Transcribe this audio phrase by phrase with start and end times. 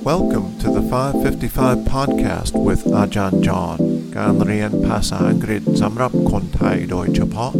[0.00, 3.78] Welcome to the 555 podcast with อาจารย์จอห์น
[4.16, 7.52] การเรียนภาษาอังกฤษสำหรับคนไทยโดยเฉพาะ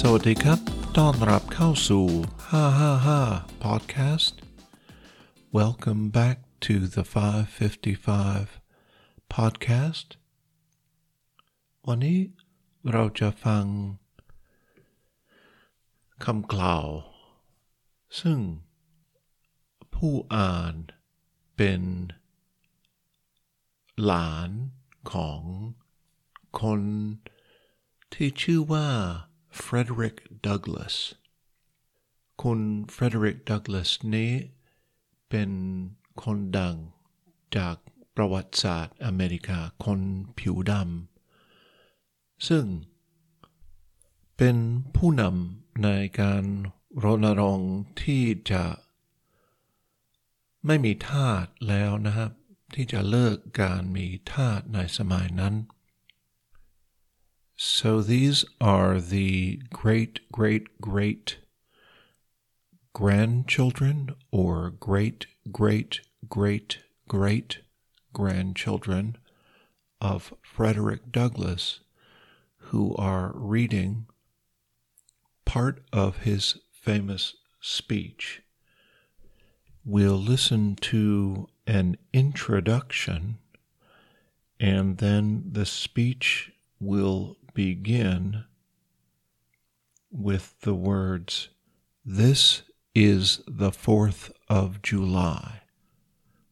[0.00, 0.58] สวัสดีครับ
[0.98, 2.06] ต้อนรับเข้าสู่
[2.88, 4.34] 555 podcast
[5.56, 8.60] Welcome back to the 555
[9.34, 10.08] podcast
[11.86, 12.18] วันนี้
[12.92, 13.64] เราจะฟัง
[16.24, 16.88] คำกล่าว
[18.20, 18.38] ซึ่ง
[19.94, 20.74] ผู้อ่าน
[21.56, 21.82] เป็น
[24.04, 24.50] หลาน
[25.12, 25.42] ของ
[26.62, 26.80] คน
[28.14, 28.88] ที่ชื่อว่า
[29.64, 30.96] Frederick Douglass
[32.42, 32.60] คุณ
[32.94, 34.32] Frederick Douglass นี้
[35.28, 35.50] เป็น
[36.21, 36.75] คนดัง
[37.57, 37.75] จาก
[38.15, 39.99] ประวัติศาสตร์อเมริกาคน
[40.39, 42.65] ผิวดำ ซึ่ง
[44.37, 44.57] เป็น
[44.95, 45.89] ผู้นำใน
[46.21, 46.43] การ
[47.03, 48.65] รณรงค์ที่จะ
[50.65, 52.31] ไม่มีทาสแล้วนะครับ
[52.73, 55.55] ที่จะเลิกการมีทาสในสมัยนั้น
[57.77, 61.37] So these are the great, great, great
[62.93, 67.59] grandchildren or great, great, great, great
[68.13, 69.17] grandchildren
[69.99, 71.79] of Frederick Douglass
[72.57, 74.05] who are reading
[75.45, 78.41] part of his famous speech.
[79.85, 83.39] We'll listen to an introduction
[84.59, 88.45] and then the speech will begin
[90.11, 91.49] with the words,
[92.05, 92.61] This
[92.95, 95.61] is the 4th of July.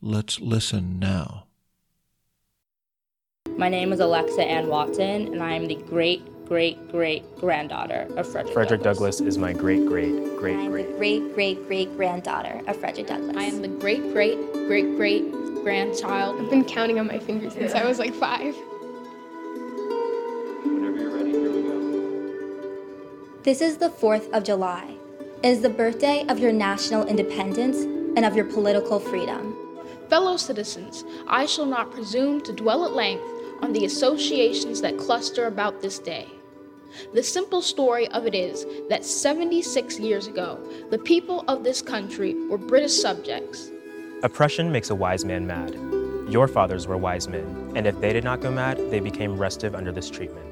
[0.00, 1.46] Let's listen now.
[3.56, 8.30] My name is Alexa Ann Watson, and I am the great great great granddaughter of
[8.30, 10.96] Frederick, Frederick Douglass is my great great I great am the great.
[10.96, 13.36] great great great granddaughter of Frederick Douglass.
[13.36, 14.36] I am the great great
[14.66, 15.30] great great
[15.62, 16.40] grandchild.
[16.40, 18.54] I've been counting on my fingers since I was like five.
[23.44, 24.91] This is the 4th of July.
[25.42, 27.78] It is the birthday of your national independence
[28.16, 29.56] and of your political freedom.
[30.08, 33.24] Fellow citizens, I shall not presume to dwell at length
[33.60, 36.28] on the associations that cluster about this day.
[37.12, 40.60] The simple story of it is that 76 years ago,
[40.90, 43.72] the people of this country were British subjects.
[44.22, 45.74] Oppression makes a wise man mad.
[46.30, 49.74] Your fathers were wise men, and if they did not go mad, they became restive
[49.74, 50.46] under this treatment.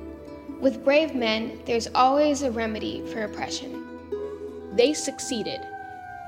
[0.60, 3.86] With brave men, there's always a remedy for oppression.
[4.80, 5.60] They succeeded,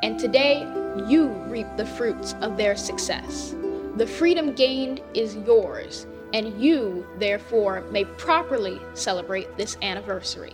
[0.03, 0.61] and today
[1.09, 3.55] you reap the fruits of their success.
[3.97, 10.53] The freedom gained is yours, and you, therefore, may properly celebrate this anniversary.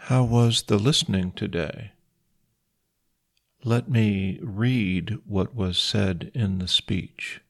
[0.00, 1.92] How was the listening today?
[3.64, 7.40] Let me read what was said in the speech.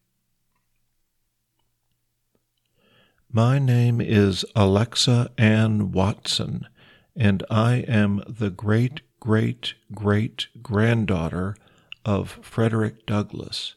[3.28, 6.68] My name is Alexa Ann Watson,
[7.16, 11.56] and I am the great great great granddaughter
[12.04, 13.74] of Frederick Douglass.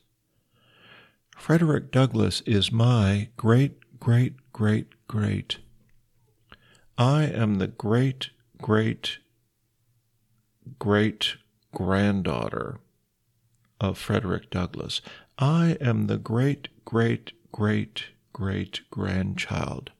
[1.37, 5.59] Frederick Douglass is my great great great great.
[6.97, 8.31] I am the great
[8.61, 9.19] great
[10.79, 11.35] great
[11.73, 12.79] granddaughter
[13.79, 15.01] of Frederick Douglass.
[15.37, 19.91] I am the great great great great grandchild.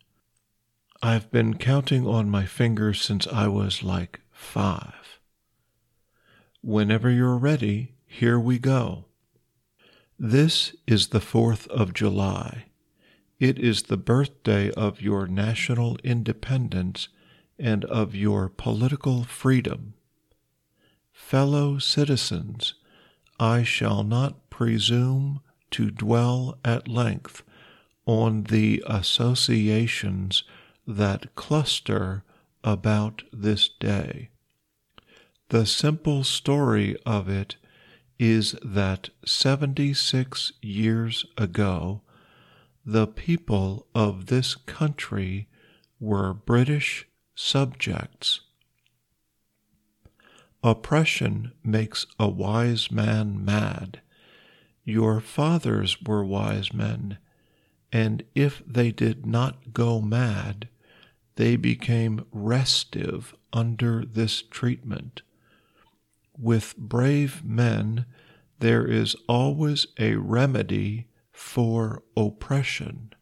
[1.01, 5.19] I've been counting on my fingers since I was like five.
[6.61, 9.05] Whenever you're ready, here we go.
[10.17, 12.65] This is the 4th of July.
[13.39, 17.09] It is the birthday of your national independence
[17.59, 19.93] and of your political freedom.
[21.11, 22.73] Fellow citizens,
[23.39, 25.41] I shall not presume
[25.71, 27.43] to dwell at length
[28.07, 30.43] on the associations
[30.88, 32.24] that cluster
[32.63, 34.30] about this day.
[35.50, 37.57] The simple story of it
[38.19, 42.01] is that 76 years ago,
[42.86, 45.48] the people of this country
[46.00, 47.06] were British
[47.36, 48.42] subjects.
[50.63, 54.01] Oppression makes a wise man mad.
[54.84, 57.18] Your fathers were wise men,
[57.92, 60.69] and if they did not go mad,
[61.38, 65.22] they became restive under this treatment.
[66.38, 68.06] With brave men,
[68.60, 73.13] there is always a remedy for oppression.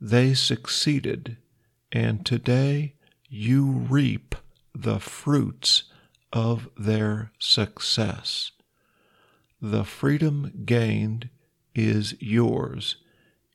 [0.00, 1.38] They succeeded,
[1.92, 2.94] and today
[3.28, 4.34] you reap
[4.74, 5.84] the fruits
[6.32, 8.50] of their success.
[9.62, 11.30] The freedom gained
[11.72, 12.96] is yours,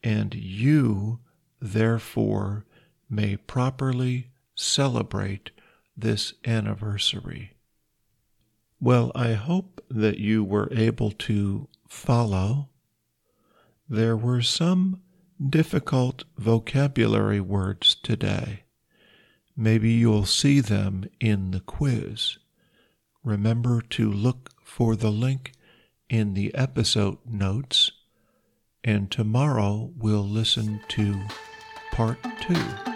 [0.03, 1.19] and you,
[1.59, 2.65] therefore,
[3.11, 5.51] may properly celebrate
[5.97, 7.51] this anniversary.
[8.79, 12.69] Well, I hope that you were able to follow.
[13.87, 15.01] There were some
[15.49, 18.63] difficult vocabulary words today.
[19.55, 22.37] Maybe you'll see them in the quiz.
[23.23, 25.51] Remember to look for the link
[26.09, 27.91] in the episode notes,
[28.83, 31.21] and tomorrow we'll listen to
[31.91, 32.90] part two.